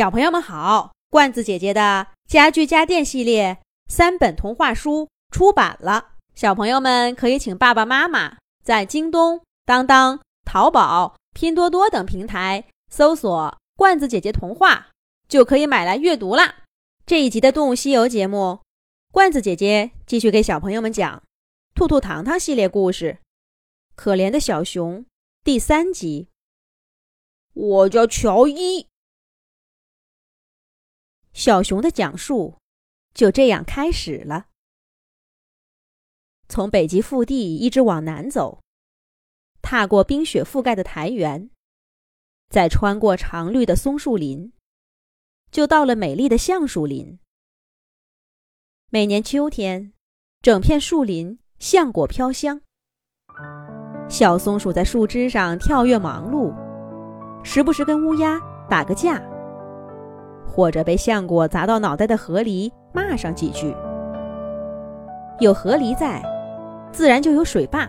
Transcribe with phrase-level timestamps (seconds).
[0.00, 14.88] 小朋友们好，罐子姐姐的家具家电系列三本童话书出版了，小朋友们可以请爸爸妈妈在京东、当当、淘宝、拼多多等平台搜索“罐子姐姐童话”，
[15.28, 16.60] 就可以买来阅读啦。
[17.04, 18.60] 这一集的《动物西游》节目，
[19.12, 21.18] 罐子姐姐继续给小朋友们讲
[21.74, 23.18] 《兔兔糖糖》系列故事，
[23.94, 25.00] 《可怜的小熊》
[25.44, 26.28] 第三集。
[27.52, 28.86] 我叫乔伊。
[31.32, 32.58] 小熊的讲述
[33.14, 34.46] 就这样开始了。
[36.48, 38.60] 从北极腹地一直往南走，
[39.62, 41.48] 踏过冰雪覆盖的苔原，
[42.48, 44.52] 再穿过常绿的松树林，
[45.52, 47.20] 就到了美丽的橡树林。
[48.88, 49.92] 每年秋天，
[50.40, 52.60] 整片树林橡果飘香，
[54.08, 56.52] 小松鼠在树枝上跳跃忙碌，
[57.44, 59.29] 时不时跟乌鸦打个架。
[60.50, 63.74] 或者被橡果砸到脑袋的河狸骂上几句。
[65.38, 66.20] 有河狸在，
[66.90, 67.88] 自然就有水坝。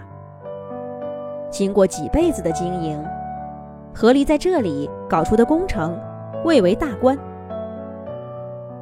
[1.50, 3.04] 经过几辈子的经营，
[3.94, 6.00] 河狸在这里搞出的工程
[6.45, 7.17] 蔚为大观。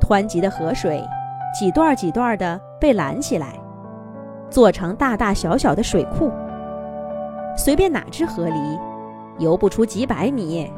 [0.02, 1.02] 湍急的河水，
[1.58, 3.54] 几段几段的被拦起来，
[4.50, 6.30] 做成大大小小的水库。
[7.56, 8.80] 随便哪只河狸，
[9.40, 10.72] 游不出几百米，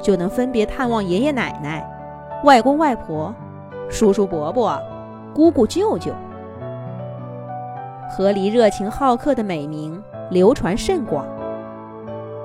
[0.00, 1.86] 就能分别探望爷爷奶奶。
[2.44, 3.34] 外公外婆、
[3.88, 4.80] 叔叔伯伯、
[5.34, 6.12] 姑姑舅舅，
[8.10, 11.24] 河狸热情好客的美名流传甚广，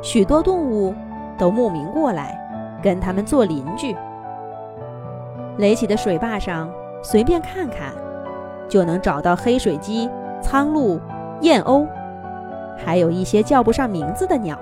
[0.01, 0.95] 许多动物
[1.37, 2.39] 都慕名过来
[2.81, 3.95] 跟他们做邻居。
[5.57, 6.71] 垒起的水坝上，
[7.03, 7.93] 随便看看，
[8.69, 10.09] 就能找到黑水鸡、
[10.41, 10.99] 苍鹭、
[11.41, 11.85] 燕鸥，
[12.77, 14.57] 还有一些叫不上名字的鸟。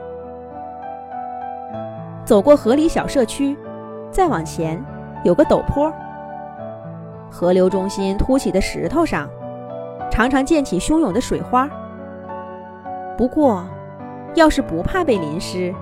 [2.25, 3.55] 走过河狸小社区，
[4.11, 4.83] 再往前。
[5.23, 5.91] 有个陡坡，
[7.29, 9.29] 河流中心凸起的石头上，
[10.09, 11.69] 常常溅起汹涌的水花。
[13.17, 13.63] 不过，
[14.35, 15.73] 要是不怕被淋湿，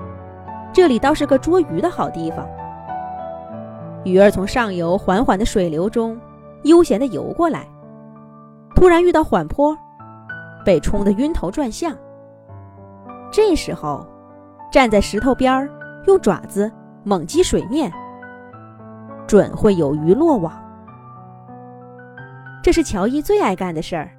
[0.74, 2.48] 这里倒是个捉鱼的好地方。
[4.04, 6.20] 鱼儿从上游缓缓的水流中
[6.64, 7.68] 悠闲地游过来，
[8.74, 9.78] 突然遇到缓坡，
[10.66, 11.96] 被冲得晕头转向。
[13.32, 14.04] 这时候，
[14.72, 15.70] 站在石头边儿，
[16.08, 16.72] 用爪子
[17.04, 17.92] 猛击水面。
[19.28, 20.54] 准会有鱼落网，
[22.64, 24.10] 这是乔伊最爱干的事儿。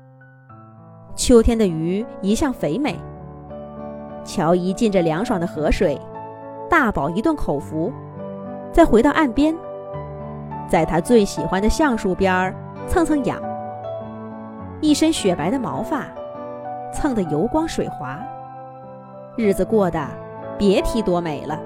[1.17, 2.95] 秋天的鱼一向肥美，
[4.23, 5.99] 乔伊浸着凉爽的河水，
[6.69, 7.91] 大饱一顿口福，
[8.71, 9.57] 再回到岸边，
[10.69, 12.55] 在他最喜欢的橡树边儿
[12.87, 13.41] 蹭蹭痒，
[14.83, 16.05] 一身雪白的毛发
[16.93, 18.19] 蹭得油光水滑，
[19.39, 20.07] 日子过得
[20.59, 21.59] 别提多美了。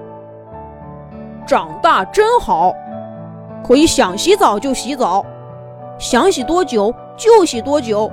[1.45, 2.73] 长大真好。
[3.63, 5.25] 可以想洗澡就洗澡，
[5.97, 8.11] 想洗多久就洗多久，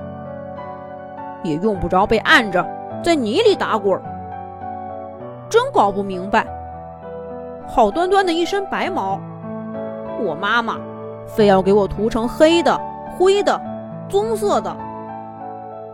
[1.43, 2.65] 也用不着被按着
[3.03, 4.01] 在泥里打滚。
[5.49, 6.47] 真搞不明白，
[7.67, 9.19] 好端端的一身白毛，
[10.23, 10.77] 我妈妈
[11.27, 12.81] 非要给我涂成黑的、
[13.19, 13.61] 灰的、
[14.09, 14.77] 棕色的，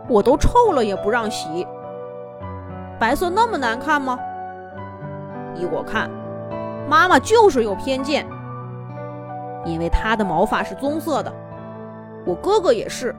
[0.07, 1.65] 我都臭了也不让洗。
[2.99, 4.19] 白色那么难看吗？
[5.55, 6.07] 依我看，
[6.87, 8.23] 妈妈就是有偏见。
[9.67, 11.31] 因为他的毛发是棕色的，
[12.25, 13.13] 我哥哥也是，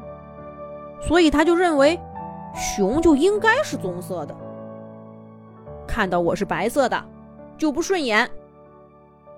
[1.00, 2.00] 所以他就认为
[2.54, 4.34] 熊就应该是棕色的。
[5.86, 7.04] 看到我是白色的，
[7.58, 8.30] 就不顺眼。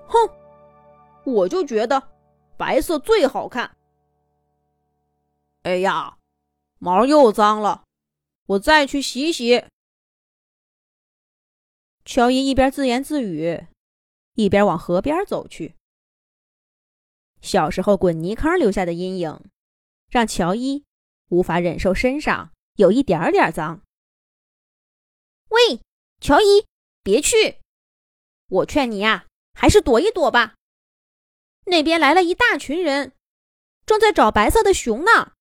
[0.06, 0.18] 哼，
[1.24, 2.02] 我就觉得
[2.56, 3.70] 白色最好看。
[5.62, 6.16] 哎呀，
[6.78, 7.82] 毛又脏了，
[8.46, 9.64] 我再去洗洗。
[12.04, 13.66] 乔伊一边自言自语，
[14.34, 15.74] 一边往河边走去。
[17.50, 19.50] 小时候滚泥坑留下的阴影，
[20.08, 20.84] 让乔伊
[21.30, 23.82] 无法忍受身上有一点点脏。
[25.48, 25.80] 喂，
[26.20, 26.64] 乔伊，
[27.02, 27.58] 别去！
[28.46, 30.54] 我劝你呀，还是躲一躲吧。
[31.64, 33.16] 那边来了一大群人，
[33.84, 35.32] 正在找白色的熊呢。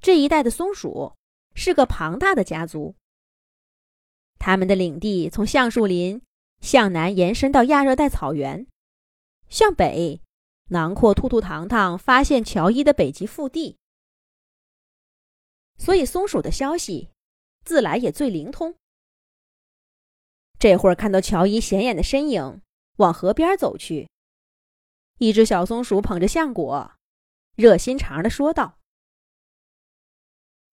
[0.00, 1.12] 这一带的松鼠
[1.54, 2.94] 是个庞大的家族，
[4.38, 6.22] 他们的领地从橡树林
[6.62, 8.66] 向南延伸到亚热带草原。
[9.48, 10.20] 向北，
[10.70, 13.78] 囊括兔兔糖糖发现乔伊的北极腹地，
[15.78, 17.10] 所以松鼠的消息
[17.64, 18.74] 自来也最灵通。
[20.58, 22.62] 这会儿看到乔伊显眼的身影
[22.96, 24.08] 往河边走去，
[25.18, 26.92] 一只小松鼠捧着橡果，
[27.54, 28.78] 热心肠的说道：“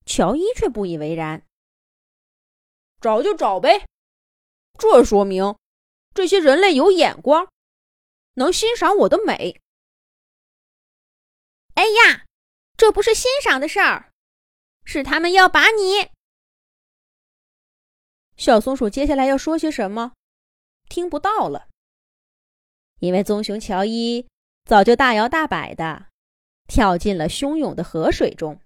[0.06, 1.46] 乔伊却不以为然，
[3.00, 3.86] 找就找呗，
[4.80, 5.56] 这说明
[6.14, 7.48] 这些人类有眼光。”
[8.35, 9.62] 能欣赏我的美。
[11.75, 12.25] 哎呀，
[12.77, 14.12] 这不是欣赏的事儿，
[14.83, 16.12] 是他们要把你……
[18.35, 20.13] 小松鼠接下来要说些什么，
[20.89, 21.69] 听不到了，
[23.00, 24.27] 因为棕熊乔伊
[24.65, 26.07] 早就大摇大摆的
[26.68, 28.59] 跳进了汹涌的河水中。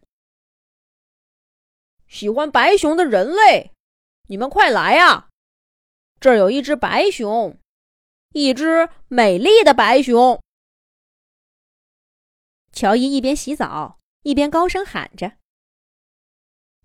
[2.07, 3.73] 喜欢白熊的人类，
[4.27, 5.27] 你们快来啊！
[6.19, 7.59] 这儿有一只白熊，
[8.33, 10.41] 一只美丽的白熊。
[12.71, 15.37] 乔伊一边洗澡一边高声喊着。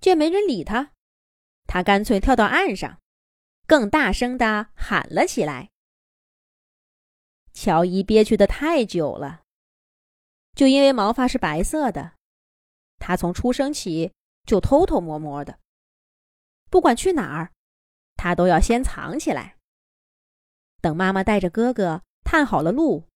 [0.00, 0.92] 见没人理他，
[1.66, 3.00] 他干脆跳到岸上，
[3.66, 5.70] 更大声的喊了起来。
[7.52, 9.42] 乔伊憋屈的太久了，
[10.54, 12.14] 就因为毛发是白色的，
[12.98, 14.12] 他从出生起。
[14.44, 15.60] 就偷偷摸摸的，
[16.68, 17.52] 不管去哪儿，
[18.16, 19.56] 他都要先藏起来。
[20.82, 23.08] 等妈妈带着哥哥探好了路，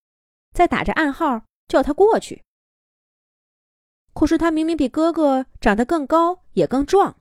[0.53, 2.43] 再打着暗号叫他过去。
[4.13, 7.19] 可是他明明比哥哥长得更高，也更壮。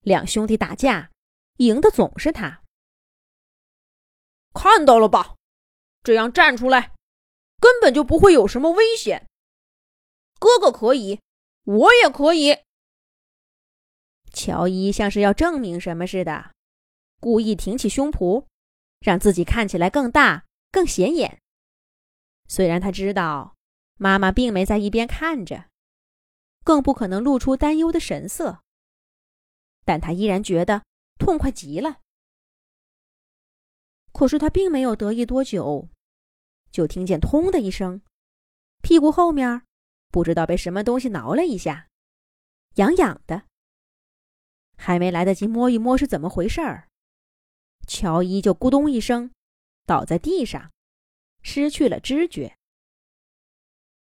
[0.00, 1.12] 两兄弟打架，
[1.58, 2.62] 赢的总是他。
[4.52, 5.36] 看到了吧？
[6.02, 6.92] 这样站出来，
[7.60, 9.28] 根本就不会有什么危险。
[10.40, 11.20] 哥哥可以。
[11.64, 12.58] 我也可以。
[14.32, 16.50] 乔伊像是要证明什么似的，
[17.20, 18.46] 故意挺起胸脯，
[19.02, 21.40] 让自己看起来更大、更显眼。
[22.48, 23.56] 虽然他知道
[23.98, 25.68] 妈妈并没在一边看着，
[26.64, 28.62] 更不可能露出担忧的神色，
[29.84, 30.84] 但他依然觉得
[31.18, 32.00] 痛快极了。
[34.12, 35.88] 可是他并没有得意多久，
[36.70, 38.02] 就听见“通”的一声，
[38.82, 39.62] 屁股后面。
[40.10, 41.88] 不知道被什么东西挠了一下，
[42.74, 43.44] 痒痒的。
[44.76, 46.90] 还没来得及摸一摸是怎么回事儿，
[47.94, 49.30] 乔伊就咕咚一声
[49.84, 50.70] 倒在地上，
[51.42, 52.56] 失去了知觉。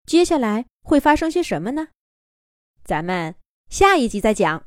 [0.07, 1.89] 接下来会发生些什么呢？
[2.83, 3.35] 咱们
[3.69, 4.65] 下一集再讲。